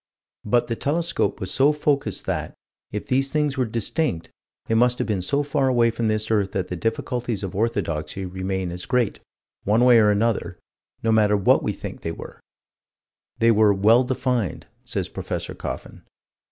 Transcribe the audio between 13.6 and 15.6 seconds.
"well defined," says Prof.